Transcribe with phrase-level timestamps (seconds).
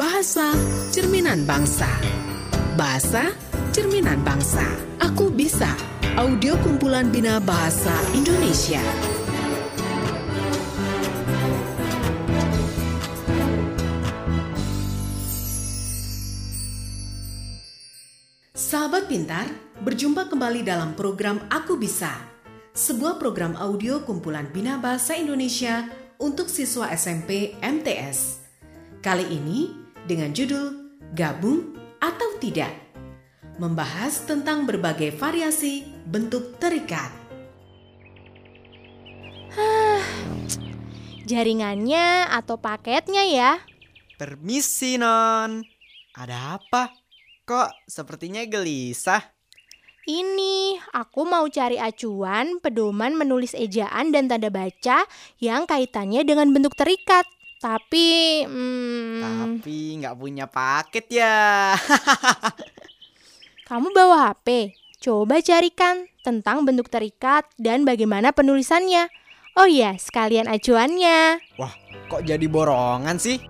[0.00, 0.56] Bahasa
[0.88, 1.84] Cerminan Bangsa.
[2.72, 3.36] Bahasa
[3.68, 4.64] Cerminan Bangsa.
[4.96, 5.68] Aku Bisa.
[6.16, 8.80] Audio kumpulan Bina Bahasa Indonesia.
[18.56, 19.52] Sahabat pintar,
[19.84, 22.16] berjumpa kembali dalam program Aku Bisa
[22.72, 28.40] Sebuah program audio kumpulan Bina Bahasa Indonesia untuk siswa SMP MTS
[29.04, 32.92] Kali ini dengan judul Gabung atau Tidak.
[33.60, 37.12] Membahas tentang berbagai variasi bentuk terikat.
[41.28, 43.52] Jaringannya atau paketnya ya?
[44.16, 45.62] Permisi, Non.
[46.16, 46.90] Ada apa?
[47.46, 49.22] Kok sepertinya gelisah?
[50.10, 55.06] Ini, aku mau cari acuan pedoman menulis ejaan dan tanda baca
[55.38, 57.28] yang kaitannya dengan bentuk terikat.
[57.60, 61.76] Tapi, hmm, Tapi nggak punya paket ya.
[63.68, 64.72] kamu bawa HP?
[64.96, 69.12] Coba carikan tentang bentuk terikat dan bagaimana penulisannya.
[69.60, 71.36] Oh iya, sekalian acuannya.
[71.60, 71.76] Wah,
[72.08, 73.44] kok jadi borongan sih?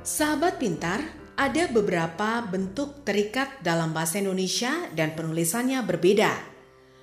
[0.00, 1.04] Sahabat pintar,
[1.36, 6.32] ada beberapa bentuk terikat dalam bahasa Indonesia dan penulisannya berbeda.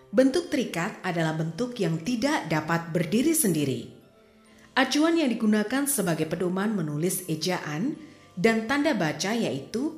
[0.10, 3.95] Bentuk terikat adalah bentuk yang tidak dapat berdiri sendiri.
[4.76, 7.96] Acuan yang digunakan sebagai pedoman menulis ejaan
[8.36, 9.96] dan tanda baca yaitu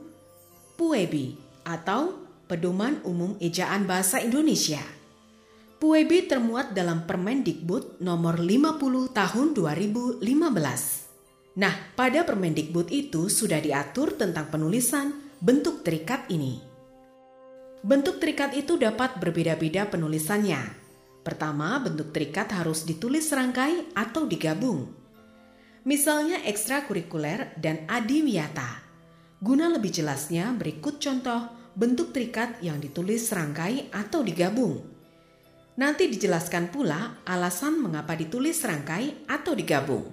[0.78, 1.34] PUEBI
[1.66, 2.14] atau
[2.46, 4.80] Pedoman Umum Ejaan Bahasa Indonesia.
[5.82, 8.78] PUEBI termuat dalam Permendikbud nomor 50
[9.18, 10.22] tahun 2015.
[11.58, 15.10] Nah, pada Permendikbud itu sudah diatur tentang penulisan
[15.42, 16.62] bentuk terikat ini.
[17.82, 20.87] Bentuk terikat itu dapat berbeda-beda penulisannya.
[21.28, 24.88] Pertama, bentuk terikat harus ditulis serangkai atau digabung.
[25.84, 28.80] Misalnya ekstrakurikuler dan adiwiyata.
[29.44, 34.80] Guna lebih jelasnya, berikut contoh bentuk terikat yang ditulis serangkai atau digabung.
[35.76, 40.08] Nanti dijelaskan pula alasan mengapa ditulis serangkai atau digabung.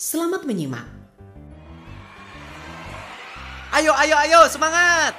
[0.00, 0.88] Selamat menyimak.
[3.76, 5.12] Ayo, ayo, ayo, semangat!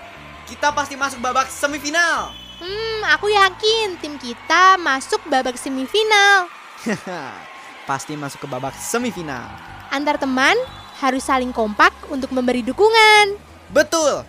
[0.50, 2.39] Kita pasti masuk babak semifinal.
[2.60, 6.52] Hmm, aku yakin tim kita masuk babak semifinal.
[7.90, 9.48] pasti masuk ke babak semifinal.
[9.88, 10.60] Antar teman
[11.00, 13.40] harus saling kompak untuk memberi dukungan.
[13.72, 14.28] Betul.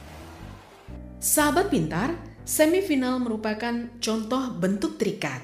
[1.19, 2.15] Sahabat pintar,
[2.47, 5.43] semifinal merupakan contoh bentuk terikat.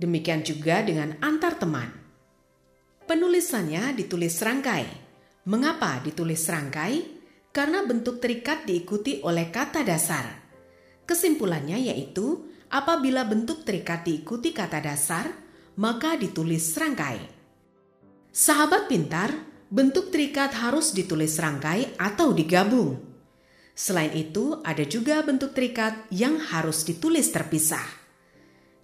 [0.00, 1.86] Demikian juga dengan antar teman.
[3.04, 4.88] Penulisannya ditulis serangkai.
[5.44, 7.20] Mengapa ditulis serangkai?
[7.52, 10.43] Karena bentuk terikat diikuti oleh kata dasar.
[11.04, 15.28] Kesimpulannya yaitu, apabila bentuk terikat diikuti kata dasar,
[15.76, 17.20] maka ditulis serangkai.
[18.34, 19.30] Sahabat pintar,
[19.70, 22.98] bentuk terikat harus ditulis serangkai atau digabung.
[23.74, 27.84] Selain itu, ada juga bentuk terikat yang harus ditulis terpisah.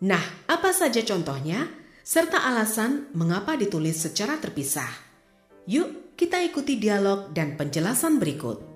[0.03, 1.67] Nah, apa saja contohnya,
[2.03, 4.91] serta alasan mengapa ditulis secara terpisah?
[5.71, 8.70] Yuk, kita ikuti dialog dan penjelasan berikut.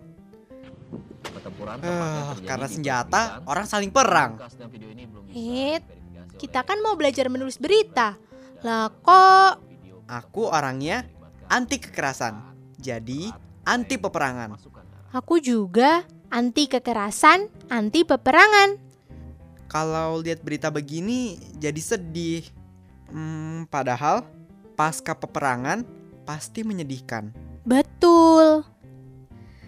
[1.65, 4.39] Eh, karena senjata, orang saling perang.
[5.33, 5.83] Hit,
[6.37, 8.21] kita kan mau belajar menulis berita.
[8.65, 9.65] Lah kok
[10.05, 11.09] Aku orangnya
[11.49, 12.37] anti kekerasan.
[12.77, 13.33] Jadi,
[13.65, 14.53] anti peperangan.
[15.15, 18.77] aku juga anti kekerasan, anti peperangan.
[19.71, 22.45] Kalau lihat berita begini jadi sedih.
[23.09, 24.29] Hmm, padahal
[24.77, 25.87] pasca peperangan
[26.29, 27.33] pasti menyedihkan.
[27.65, 28.67] Betul.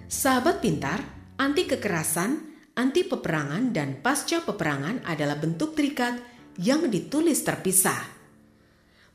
[0.06, 1.00] Sahabat pintar,
[1.36, 2.30] anti kekerasan,
[2.76, 6.16] anti peperangan, dan pasca peperangan adalah bentuk terikat
[6.60, 8.16] yang ditulis terpisah.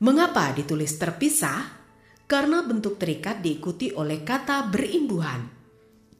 [0.02, 1.82] Mengapa ditulis terpisah?
[2.26, 5.46] Karena bentuk terikat diikuti oleh kata berimbuhan.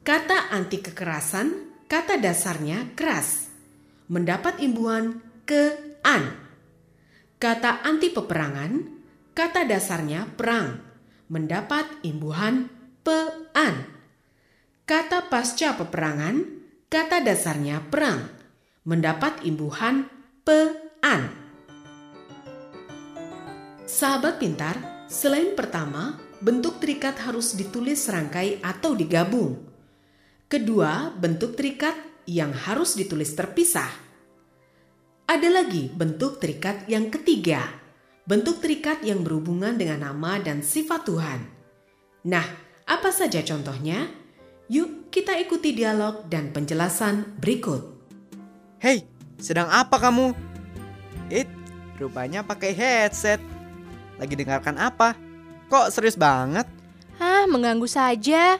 [0.02, 1.48] Kata anti kekerasan,
[1.86, 3.48] kata dasarnya keras.
[4.10, 6.36] Mendapat imbuhan ke an.
[7.38, 8.72] Kata anti peperangan,
[9.32, 10.78] kata dasarnya perang.
[11.32, 12.68] Mendapat imbuhan
[13.02, 14.01] pe-an.
[14.92, 16.36] Kata pasca peperangan,
[16.92, 18.28] kata dasarnya perang.
[18.84, 20.04] Mendapat imbuhan
[20.44, 21.32] pe-an.
[23.88, 29.64] Sahabat pintar, selain pertama, bentuk terikat harus ditulis serangkai atau digabung.
[30.44, 31.96] Kedua, bentuk terikat
[32.28, 33.88] yang harus ditulis terpisah.
[35.24, 37.64] Ada lagi bentuk terikat yang ketiga,
[38.28, 41.40] bentuk terikat yang berhubungan dengan nama dan sifat Tuhan.
[42.28, 42.44] Nah,
[42.84, 44.20] apa saja contohnya?
[44.72, 47.92] Yuk kita ikuti dialog dan penjelasan berikut.
[48.80, 49.04] Hei,
[49.36, 50.32] sedang apa kamu?
[51.28, 51.44] It,
[52.00, 53.36] rupanya pakai headset.
[54.16, 55.12] Lagi dengarkan apa?
[55.68, 56.64] Kok serius banget?
[57.20, 58.56] Hah, mengganggu saja.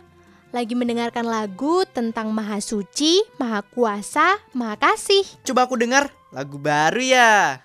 [0.52, 5.24] lagi mendengarkan lagu tentang Maha Suci, Maha Kuasa, Maha Kasih.
[5.48, 7.64] Coba aku dengar lagu baru ya.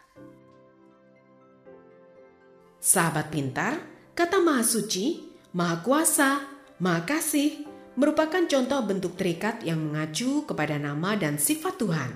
[2.80, 3.84] Sahabat pintar,
[4.16, 6.48] kata Maha Suci, Maha Kuasa,
[6.80, 7.67] Maha Kasih
[7.98, 12.12] merupakan contoh bentuk terikat yang mengacu kepada nama dan sifat Tuhan.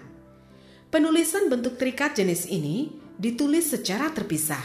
[0.93, 4.61] Penulisan bentuk terikat jenis ini ditulis secara terpisah,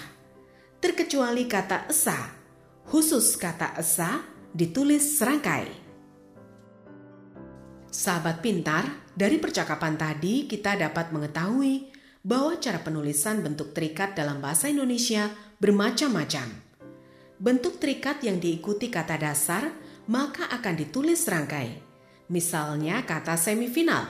[0.78, 2.36] terkecuali kata esa.
[2.86, 4.22] Khusus kata esa
[4.52, 5.66] ditulis serangkai.
[7.90, 11.88] Sahabat pintar, dari percakapan tadi kita dapat mengetahui
[12.20, 16.52] bahwa cara penulisan bentuk terikat dalam bahasa Indonesia bermacam-macam.
[17.40, 19.72] Bentuk terikat yang diikuti kata dasar
[20.06, 21.82] maka akan ditulis serangkai.
[22.30, 24.06] Misalnya kata semifinal.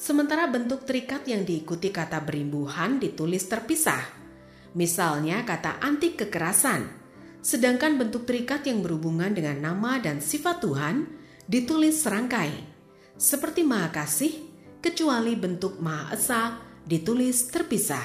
[0.00, 4.00] Sementara bentuk terikat yang diikuti kata berimbuhan ditulis terpisah.
[4.72, 6.88] Misalnya kata anti kekerasan.
[7.44, 11.08] Sedangkan bentuk terikat yang berhubungan dengan nama dan sifat Tuhan
[11.48, 12.70] ditulis serangkai
[13.20, 14.32] seperti Maha Kasih,
[14.80, 16.56] kecuali bentuk Maha Esa
[16.88, 18.00] ditulis terpisah.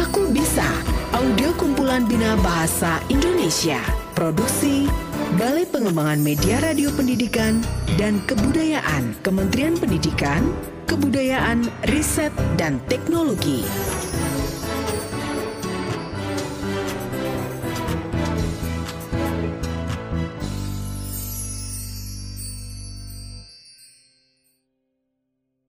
[0.00, 0.64] Aku Bisa,
[1.12, 3.76] audio kumpulan Bina Bahasa Indonesia,
[4.16, 4.88] produksi
[5.34, 7.62] Balai Pengembangan Media Radio Pendidikan
[7.98, 10.46] dan Kebudayaan Kementerian Pendidikan,
[10.86, 13.66] Kebudayaan, Riset, dan Teknologi.